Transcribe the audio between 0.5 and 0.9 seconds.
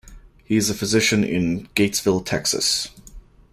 is a